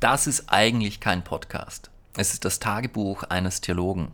Das 0.00 0.26
ist 0.26 0.44
eigentlich 0.48 0.98
kein 1.00 1.22
Podcast. 1.22 1.90
Es 2.16 2.32
ist 2.32 2.46
das 2.46 2.58
Tagebuch 2.58 3.24
eines 3.24 3.60
Theologen. 3.60 4.12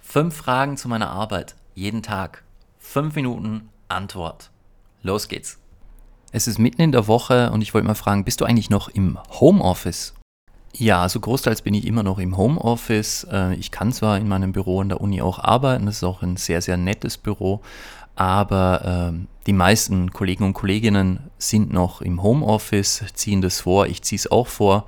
Fünf 0.00 0.34
Fragen 0.34 0.76
zu 0.76 0.88
meiner 0.88 1.08
Arbeit, 1.08 1.54
jeden 1.76 2.02
Tag. 2.02 2.42
Fünf 2.80 3.14
Minuten 3.14 3.68
Antwort. 3.86 4.50
Los 5.04 5.28
geht's. 5.28 5.58
Es 6.32 6.48
ist 6.48 6.58
mitten 6.58 6.82
in 6.82 6.90
der 6.90 7.06
Woche 7.06 7.52
und 7.52 7.62
ich 7.62 7.74
wollte 7.74 7.86
mal 7.86 7.94
fragen, 7.94 8.24
bist 8.24 8.40
du 8.40 8.44
eigentlich 8.44 8.70
noch 8.70 8.88
im 8.88 9.20
Homeoffice? 9.38 10.14
Ja, 10.72 11.02
also 11.02 11.20
großteils 11.20 11.62
bin 11.62 11.74
ich 11.74 11.86
immer 11.86 12.02
noch 12.02 12.18
im 12.18 12.36
Homeoffice. 12.36 13.28
Äh, 13.30 13.54
ich 13.54 13.70
kann 13.70 13.92
zwar 13.92 14.18
in 14.18 14.26
meinem 14.26 14.50
Büro 14.50 14.80
an 14.80 14.88
der 14.88 15.00
Uni 15.00 15.22
auch 15.22 15.38
arbeiten, 15.38 15.86
das 15.86 15.98
ist 15.98 16.04
auch 16.04 16.22
ein 16.22 16.38
sehr, 16.38 16.60
sehr 16.60 16.76
nettes 16.76 17.16
Büro, 17.16 17.60
aber 18.16 19.12
äh, 19.14 19.39
die 19.50 19.54
meisten 19.54 20.12
Kollegen 20.12 20.44
und 20.44 20.52
Kolleginnen 20.52 21.28
sind 21.36 21.72
noch 21.72 22.02
im 22.02 22.22
Homeoffice, 22.22 23.02
ziehen 23.14 23.42
das 23.42 23.62
vor, 23.62 23.88
ich 23.88 24.00
ziehe 24.02 24.16
es 24.16 24.30
auch 24.30 24.46
vor. 24.46 24.86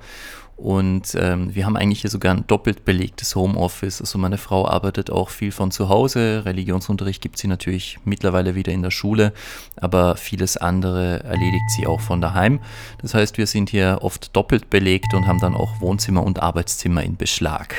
Und 0.55 1.17
ähm, 1.19 1.53
wir 1.53 1.65
haben 1.65 1.75
eigentlich 1.75 1.99
hier 1.99 2.09
sogar 2.09 2.33
ein 2.33 2.47
doppelt 2.47 2.85
belegtes 2.85 3.35
Homeoffice. 3.35 3.99
Also 3.99 4.17
meine 4.17 4.37
Frau 4.37 4.65
arbeitet 4.65 5.11
auch 5.11 5.27
viel 5.27 5.51
von 5.51 5.71
zu 5.71 5.89
Hause. 5.89 6.43
Religionsunterricht 6.45 7.21
gibt 7.21 7.39
sie 7.39 7.49
natürlich 7.49 7.99
mittlerweile 8.05 8.55
wieder 8.55 8.71
in 8.71 8.83
der 8.83 8.91
Schule, 8.91 9.33
aber 9.75 10.15
vieles 10.15 10.55
andere 10.55 11.21
erledigt 11.23 11.69
sie 11.75 11.85
auch 11.85 11.99
von 11.99 12.21
daheim. 12.21 12.61
Das 13.01 13.13
heißt, 13.13 13.37
wir 13.37 13.47
sind 13.47 13.69
hier 13.69 13.97
oft 13.99 14.33
doppelt 14.33 14.69
belegt 14.69 15.13
und 15.13 15.27
haben 15.27 15.41
dann 15.41 15.55
auch 15.55 15.81
Wohnzimmer 15.81 16.23
und 16.23 16.41
Arbeitszimmer 16.41 17.03
in 17.03 17.17
Beschlag. 17.17 17.75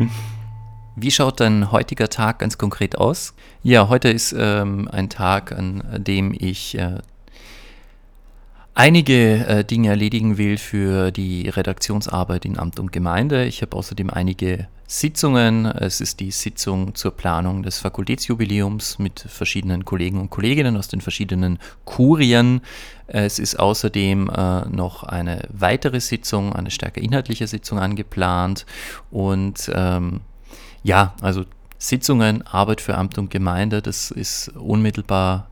Wie 0.98 1.10
schaut 1.10 1.40
dein 1.40 1.72
heutiger 1.72 2.08
Tag 2.08 2.38
ganz 2.38 2.56
konkret 2.56 2.96
aus? 2.96 3.34
Ja, 3.62 3.90
heute 3.90 4.08
ist 4.08 4.34
ähm, 4.36 4.88
ein 4.90 5.10
Tag, 5.10 5.52
an 5.52 5.82
dem 5.98 6.34
ich 6.34 6.78
äh, 6.78 7.00
einige 8.72 9.46
äh, 9.46 9.62
Dinge 9.62 9.90
erledigen 9.90 10.38
will 10.38 10.56
für 10.56 11.10
die 11.10 11.50
Redaktionsarbeit 11.50 12.46
in 12.46 12.58
Amt 12.58 12.80
und 12.80 12.92
Gemeinde. 12.92 13.44
Ich 13.44 13.60
habe 13.60 13.76
außerdem 13.76 14.08
einige 14.08 14.68
Sitzungen. 14.86 15.66
Es 15.66 16.00
ist 16.00 16.18
die 16.20 16.30
Sitzung 16.30 16.94
zur 16.94 17.10
Planung 17.10 17.62
des 17.62 17.78
Fakultätsjubiläums 17.78 18.98
mit 18.98 19.20
verschiedenen 19.20 19.84
Kollegen 19.84 20.18
und 20.18 20.30
Kolleginnen 20.30 20.78
aus 20.78 20.88
den 20.88 21.02
verschiedenen 21.02 21.58
Kurien. 21.84 22.62
Es 23.06 23.38
ist 23.38 23.58
außerdem 23.58 24.30
äh, 24.30 24.60
noch 24.70 25.02
eine 25.02 25.46
weitere 25.52 26.00
Sitzung, 26.00 26.54
eine 26.54 26.70
stärker 26.70 27.02
inhaltliche 27.02 27.46
Sitzung 27.46 27.78
angeplant 27.78 28.64
und 29.10 29.70
ähm, 29.74 30.22
ja, 30.86 31.14
also 31.20 31.44
Sitzungen, 31.78 32.46
Arbeit 32.46 32.80
für 32.80 32.96
Amt 32.96 33.18
und 33.18 33.28
Gemeinde, 33.28 33.82
das 33.82 34.12
ist 34.12 34.48
unmittelbar 34.56 35.48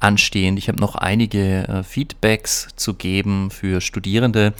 anstehend. 0.00 0.58
Ich 0.58 0.68
habe 0.68 0.80
noch 0.80 0.94
einige 0.94 1.68
äh, 1.68 1.82
Feedbacks 1.82 2.68
zu 2.76 2.94
geben 2.94 3.50
für 3.50 3.82
Studierende. 3.82 4.54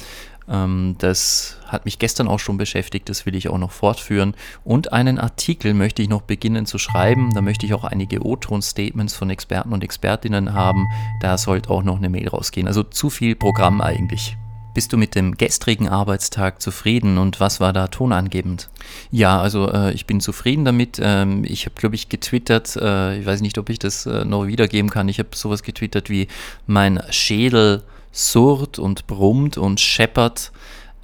Ähm, 0.46 0.96
das 0.98 1.56
hat 1.66 1.86
mich 1.86 1.98
gestern 1.98 2.28
auch 2.28 2.38
schon 2.38 2.58
beschäftigt, 2.58 3.08
das 3.08 3.24
will 3.24 3.34
ich 3.34 3.48
auch 3.48 3.56
noch 3.56 3.70
fortführen. 3.70 4.34
Und 4.62 4.92
einen 4.92 5.18
Artikel 5.18 5.72
möchte 5.72 6.02
ich 6.02 6.10
noch 6.10 6.20
beginnen 6.20 6.66
zu 6.66 6.76
schreiben. 6.76 7.32
Da 7.32 7.40
möchte 7.40 7.64
ich 7.64 7.72
auch 7.72 7.84
einige 7.84 8.22
O-Ton-Statements 8.22 9.14
von 9.14 9.30
Experten 9.30 9.72
und 9.72 9.82
Expertinnen 9.82 10.52
haben. 10.52 10.86
Da 11.22 11.38
sollte 11.38 11.70
auch 11.70 11.82
noch 11.82 11.96
eine 11.96 12.10
Mail 12.10 12.28
rausgehen. 12.28 12.68
Also 12.68 12.82
zu 12.82 13.08
viel 13.08 13.36
Programm 13.36 13.80
eigentlich. 13.80 14.36
Bist 14.80 14.94
du 14.94 14.96
mit 14.96 15.14
dem 15.14 15.36
gestrigen 15.36 15.90
Arbeitstag 15.90 16.62
zufrieden 16.62 17.18
und 17.18 17.38
was 17.38 17.60
war 17.60 17.74
da 17.74 17.88
tonangebend? 17.88 18.70
Ja, 19.10 19.38
also 19.38 19.70
äh, 19.70 19.92
ich 19.92 20.06
bin 20.06 20.22
zufrieden 20.22 20.64
damit. 20.64 20.98
Ähm, 21.02 21.44
ich 21.44 21.66
habe, 21.66 21.74
glaube 21.74 21.96
ich, 21.96 22.08
getwittert, 22.08 22.76
äh, 22.76 23.18
ich 23.18 23.26
weiß 23.26 23.42
nicht, 23.42 23.58
ob 23.58 23.68
ich 23.68 23.78
das 23.78 24.06
äh, 24.06 24.24
noch 24.24 24.46
wiedergeben 24.46 24.90
kann. 24.90 25.10
Ich 25.10 25.18
habe 25.18 25.28
sowas 25.34 25.62
getwittert 25.62 26.08
wie 26.08 26.28
mein 26.66 26.98
Schädel 27.10 27.82
surrt 28.10 28.78
und 28.78 29.06
brummt 29.06 29.58
und 29.58 29.80
scheppert. 29.80 30.50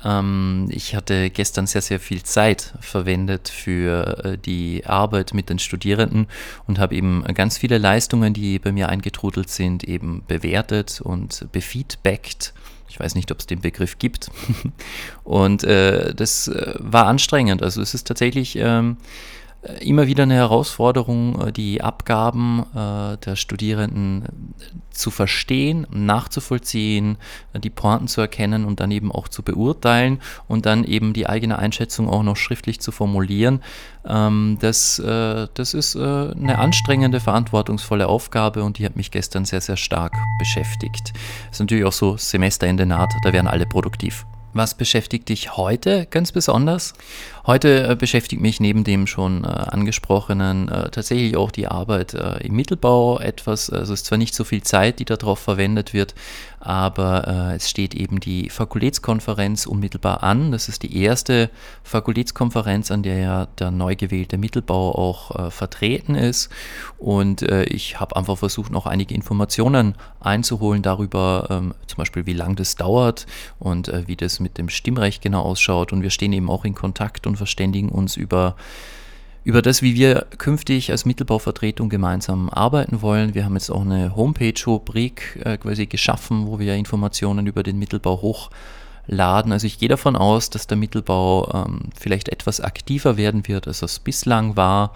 Ähm, 0.03 0.69
ich 0.71 0.95
hatte 0.95 1.29
gestern 1.29 1.67
sehr, 1.67 1.83
sehr 1.83 2.01
viel 2.01 2.23
Zeit 2.23 2.73
verwendet 2.81 3.51
für 3.51 4.25
äh, 4.25 4.39
die 4.39 4.87
Arbeit 4.87 5.35
mit 5.35 5.51
den 5.51 5.59
Studierenden 5.59 6.29
und 6.67 6.79
habe 6.79 6.95
eben 6.95 7.25
ganz 7.35 7.59
viele 7.59 7.77
Leistungen, 7.77 8.33
die 8.33 8.59
bei 8.59 8.73
mir 8.73 8.89
eingetrudelt 8.89 9.50
sind, 9.50 9.84
eben 9.84 10.23
bewertet 10.27 11.03
und 11.03 11.47
befeedbackt 11.53 12.55
ich 12.89 12.99
weiß 13.01 13.15
nicht, 13.15 13.31
ob 13.33 13.41
es 13.41 13.47
den 13.47 13.61
Begriff 13.61 13.99
gibt. 13.99 14.31
und 15.25 15.65
äh, 15.65 16.15
das 16.15 16.49
äh, 16.49 16.75
war 16.79 17.07
anstrengend. 17.07 17.63
Also 17.63 17.81
es 17.83 17.95
ist 17.95 18.07
tatsächlich 18.07 18.57
ähm, 18.57 18.97
immer 19.81 20.06
wieder 20.06 20.25
eine 20.25 20.34
Herausforderung, 20.34 21.41
äh, 21.41 21.53
die 21.53 21.82
Abgaben 21.82 22.65
äh, 22.75 23.16
der 23.19 23.37
Studierenden 23.37 24.25
zu 24.91 25.10
verstehen, 25.10 25.87
nachzuvollziehen, 25.91 27.19
äh, 27.53 27.60
die 27.60 27.71
Pointen 27.71 28.09
zu 28.09 28.21
erkennen 28.21 28.65
und 28.65 28.81
dann 28.81 28.91
eben 28.91 29.12
auch 29.12 29.28
zu 29.28 29.43
beurteilen 29.43 30.21
und 30.49 30.66
dann 30.66 30.84
eben 30.84 31.12
die 31.12 31.28
eigene 31.28 31.59
Einschätzung 31.59 32.09
auch 32.09 32.22
noch 32.22 32.37
schriftlich 32.37 32.81
zu 32.81 32.93
formulieren. 32.93 33.62
Ähm, 34.06 34.59
das, 34.60 35.03
das 35.03 35.75
ist 35.75 35.97
eine 35.97 36.59
anstrengende, 36.59 37.21
verantwortungsvolle 37.21 38.06
Aufgabe 38.09 38.62
und 38.62 38.78
die 38.78 38.87
hat 38.87 38.97
mich 38.97 39.10
gestern 39.10 39.44
sehr, 39.44 39.60
sehr 39.60 39.76
stark 39.76 40.12
beschäftigt. 40.38 41.12
Es 41.50 41.56
ist 41.56 41.60
natürlich 41.60 41.84
auch 41.84 41.93
so 41.93 42.16
Semesterende 42.16 42.87
naht, 42.87 43.12
da 43.25 43.32
werden 43.32 43.49
alle 43.49 43.66
produktiv. 43.66 44.26
Was 44.56 44.75
beschäftigt 44.75 45.28
dich 45.28 45.59
heute 45.59 46.06
ganz 46.06 46.32
besonders? 46.32 46.94
Heute 47.47 47.89
äh, 47.89 47.95
beschäftigt 47.95 48.43
mich 48.43 48.59
neben 48.59 48.83
dem 48.83 49.07
schon 49.07 49.45
äh, 49.45 49.47
angesprochenen 49.47 50.69
äh, 50.69 50.91
tatsächlich 50.91 51.37
auch 51.37 51.53
die 51.53 51.69
Arbeit 51.69 52.12
äh, 52.12 52.39
im 52.45 52.57
Mittelbau 52.57 53.21
etwas. 53.21 53.71
Also 53.71 53.93
es 53.93 54.01
ist 54.01 54.07
zwar 54.07 54.19
nicht 54.19 54.34
so 54.34 54.43
viel 54.43 54.65
Zeit, 54.65 54.99
die 54.99 55.05
darauf 55.05 55.39
verwendet 55.39 55.95
wird, 55.95 56.17
aber 56.59 57.29
äh, 57.53 57.55
es 57.55 57.71
steht 57.71 57.95
eben 57.95 58.19
die 58.19 58.51
Fakultätskonferenz 58.51 59.67
unmittelbar 59.67 60.25
an. 60.25 60.51
Das 60.51 60.69
ist 60.69 60.83
die 60.83 61.01
erste 61.01 61.49
Fakultätskonferenz, 61.85 62.91
an 62.91 63.05
der 63.05 63.19
ja 63.19 63.47
der 63.61 63.71
neu 63.71 63.95
gewählte 63.95 64.39
Mittelbau 64.39 64.97
auch 64.97 65.53
vertreten 65.53 66.17
ist. 66.17 66.51
Und 66.99 67.43
ich 67.43 68.01
habe 68.01 68.17
einfach 68.17 68.39
versucht, 68.39 68.73
noch 68.73 68.87
einige 68.87 69.15
Informationen 69.15 69.95
einzuholen 70.21 70.83
darüber, 70.83 71.47
ähm, 71.51 71.75
zum 71.87 71.99
Beispiel 71.99 72.27
wie 72.27 72.33
lange 72.33 72.56
das 72.56 72.75
dauert 72.75 73.27
und 73.59 73.93
wie 74.06 74.17
das 74.17 74.41
mit 74.41 74.59
dem 74.59 74.69
Stimmrecht 74.69 75.23
genau 75.23 75.43
ausschaut. 75.43 75.93
Und 75.93 76.03
wir 76.03 76.11
stehen 76.11 76.33
eben 76.33 76.51
auch 76.51 76.65
in 76.65 76.75
Kontakt 76.75 77.27
und 77.27 77.36
und 77.37 77.39
verständigen 77.39 77.91
uns 77.91 78.17
über, 78.17 78.57
über 79.45 79.63
das, 79.63 79.83
wie 79.83 79.95
wir 79.95 80.27
künftig 80.39 80.91
als 80.91 81.05
Mittelbauvertretung 81.05 81.89
gemeinsam 81.89 82.51
arbeiten 82.51 83.03
wollen. 83.03 83.35
Wir 83.35 83.45
haben 83.45 83.55
jetzt 83.55 83.71
auch 83.71 83.83
eine 83.83 84.17
Homepage-Rubrik 84.17 85.41
äh, 85.45 85.59
quasi 85.59 85.87
geschaffen, 85.87 86.47
wo 86.47 86.59
wir 86.59 86.75
Informationen 86.75 87.47
über 87.47 87.63
den 87.63 87.79
Mittelbau 87.79 88.23
hochladen. 88.23 89.53
Also 89.53 89.67
ich 89.67 89.79
gehe 89.79 89.89
davon 89.89 90.17
aus, 90.17 90.51
dass 90.51 90.67
der 90.67 90.77
Mittelbau 90.77 91.53
ähm, 91.53 91.91
vielleicht 91.99 92.31
etwas 92.31 92.61
aktiver 92.61 93.17
werden 93.17 93.47
wird, 93.47 93.69
als 93.69 93.83
es 93.83 93.99
bislang 93.99 94.57
war. 94.57 94.93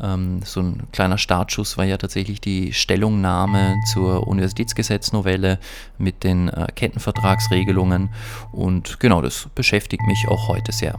Ähm, 0.00 0.40
so 0.44 0.60
ein 0.60 0.82
kleiner 0.92 1.18
Startschuss 1.18 1.76
war 1.76 1.84
ja 1.84 1.98
tatsächlich 1.98 2.40
die 2.40 2.72
Stellungnahme 2.72 3.76
zur 3.92 4.26
Universitätsgesetznovelle 4.26 5.58
mit 5.98 6.24
den 6.24 6.48
äh, 6.48 6.68
Kettenvertragsregelungen. 6.74 8.10
Und 8.52 8.98
genau 9.00 9.20
das 9.20 9.48
beschäftigt 9.54 10.06
mich 10.06 10.26
auch 10.28 10.48
heute 10.48 10.72
sehr. 10.72 10.98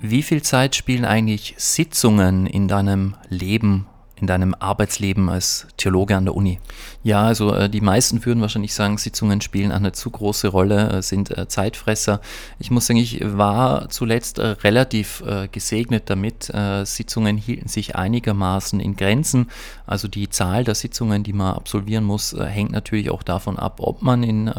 Wie 0.00 0.22
viel 0.22 0.42
Zeit 0.42 0.76
spielen 0.76 1.04
eigentlich 1.04 1.54
Sitzungen 1.56 2.46
in 2.46 2.68
deinem 2.68 3.16
Leben 3.28 3.86
in 4.18 4.26
deinem 4.26 4.54
Arbeitsleben 4.58 5.28
als 5.28 5.66
Theologe 5.76 6.16
an 6.16 6.24
der 6.24 6.34
Uni? 6.34 6.58
Ja, 7.02 7.24
also 7.24 7.54
äh, 7.54 7.68
die 7.68 7.82
meisten 7.82 8.24
würden 8.24 8.40
wahrscheinlich 8.40 8.74
sagen, 8.74 8.96
Sitzungen 8.96 9.40
spielen 9.40 9.70
eine 9.70 9.92
zu 9.92 10.10
große 10.10 10.48
Rolle, 10.48 10.90
äh, 10.90 11.02
sind 11.02 11.36
äh, 11.36 11.48
Zeitfresser. 11.48 12.20
Ich 12.58 12.70
muss 12.70 12.86
sagen, 12.86 12.98
ich 12.98 13.20
war 13.22 13.90
zuletzt 13.90 14.38
äh, 14.38 14.46
relativ 14.46 15.22
äh, 15.26 15.48
gesegnet 15.48 16.04
damit. 16.06 16.48
Äh, 16.50 16.84
Sitzungen 16.86 17.36
hielten 17.36 17.68
sich 17.68 17.94
einigermaßen 17.94 18.80
in 18.80 18.96
Grenzen. 18.96 19.50
Also 19.86 20.08
die 20.08 20.30
Zahl 20.30 20.64
der 20.64 20.74
Sitzungen, 20.74 21.22
die 21.22 21.34
man 21.34 21.54
absolvieren 21.54 22.04
muss, 22.04 22.34
hängt 22.38 22.72
natürlich 22.72 23.10
auch 23.10 23.22
davon 23.22 23.58
ab, 23.58 23.80
ob 23.80 24.02
man 24.02 24.22
in, 24.22 24.50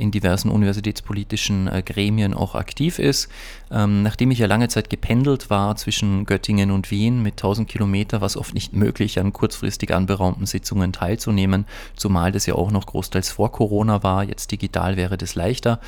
in 0.00 0.10
diversen 0.10 0.50
universitätspolitischen 0.50 1.70
Gremien 1.84 2.34
auch 2.34 2.54
aktiv 2.54 2.98
ist. 2.98 3.28
Ähm, 3.72 4.02
nachdem 4.02 4.32
ich 4.32 4.40
ja 4.40 4.46
lange 4.46 4.68
Zeit 4.68 4.90
gependelt 4.90 5.48
war 5.48 5.76
zwischen 5.76 6.26
Göttingen 6.26 6.72
und 6.72 6.90
Wien 6.90 7.22
mit 7.22 7.34
1000 7.34 7.68
Kilometer, 7.68 8.20
was 8.20 8.36
oft 8.36 8.52
nicht 8.52 8.72
möglich, 8.72 9.20
an 9.20 9.32
kurzfristig 9.32 9.94
anberaumten 9.94 10.46
Sitzungen 10.46 10.92
teilzunehmen, 10.92 11.66
zumal 11.94 12.32
das 12.32 12.46
ja 12.46 12.54
auch 12.56 12.72
noch 12.72 12.86
großteils 12.86 13.30
vor 13.30 13.52
Corona 13.52 14.02
war. 14.02 14.24
Jetzt 14.24 14.50
digital 14.50 14.96
wäre 14.96 15.16
das 15.16 15.36
leichter. 15.36 15.78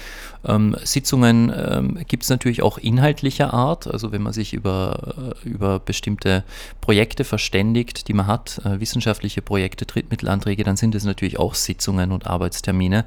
Ähm, 0.45 0.77
Sitzungen 0.85 1.53
ähm, 1.55 1.99
gibt 2.07 2.23
es 2.23 2.29
natürlich 2.29 2.63
auch 2.63 2.79
inhaltlicher 2.79 3.53
Art, 3.53 3.89
also 3.89 4.13
wenn 4.13 4.23
man 4.23 4.33
sich 4.33 4.53
über, 4.53 5.35
äh, 5.45 5.49
über 5.49 5.81
bestimmte 5.81 6.45
Projekte 6.81 7.25
verständigt, 7.25 8.07
die 8.07 8.13
man 8.13 8.29
hat, 8.29 8.61
äh, 8.65 8.79
wissenschaftliche 8.79 9.43
Projekte, 9.43 9.87
Drittmittelanträge, 9.87 10.63
dann 10.63 10.77
sind 10.77 10.95
es 10.95 11.05
natürlich 11.05 11.39
auch 11.39 11.55
Sitzungen 11.55 12.13
und 12.13 12.29
Arbeitstermine. 12.29 13.05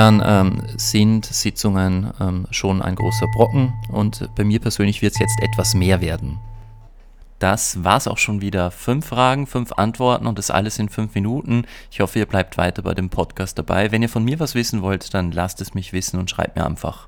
Insofern 0.00 0.22
ähm, 0.24 0.62
sind 0.78 1.26
Sitzungen 1.26 2.10
ähm, 2.18 2.46
schon 2.50 2.80
ein 2.80 2.94
großer 2.94 3.26
Brocken 3.26 3.74
und 3.92 4.34
bei 4.34 4.44
mir 4.44 4.58
persönlich 4.58 5.02
wird 5.02 5.12
es 5.12 5.18
jetzt 5.18 5.42
etwas 5.42 5.74
mehr 5.74 6.00
werden. 6.00 6.38
Das 7.38 7.84
war's 7.84 8.08
auch 8.08 8.16
schon 8.16 8.40
wieder. 8.40 8.70
Fünf 8.70 9.08
Fragen, 9.08 9.46
fünf 9.46 9.72
Antworten 9.72 10.26
und 10.26 10.38
das 10.38 10.50
alles 10.50 10.78
in 10.78 10.88
fünf 10.88 11.14
Minuten. 11.14 11.66
Ich 11.90 12.00
hoffe, 12.00 12.18
ihr 12.18 12.24
bleibt 12.24 12.56
weiter 12.56 12.80
bei 12.80 12.94
dem 12.94 13.10
Podcast 13.10 13.58
dabei. 13.58 13.92
Wenn 13.92 14.00
ihr 14.00 14.08
von 14.08 14.24
mir 14.24 14.40
was 14.40 14.54
wissen 14.54 14.80
wollt, 14.80 15.12
dann 15.12 15.32
lasst 15.32 15.60
es 15.60 15.74
mich 15.74 15.92
wissen 15.92 16.18
und 16.18 16.30
schreibt 16.30 16.56
mir 16.56 16.64
einfach. 16.64 17.06